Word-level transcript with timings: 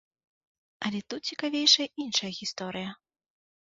Але 0.89 1.03
тут 1.13 1.21
цікавейшая 1.33 1.87
іншая 2.07 2.31
гісторыя. 2.43 3.01